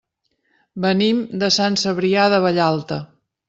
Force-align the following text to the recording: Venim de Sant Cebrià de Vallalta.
Venim 0.85 1.21
de 1.43 1.51
Sant 1.59 1.79
Cebrià 1.85 2.27
de 2.35 2.43
Vallalta. 2.49 3.03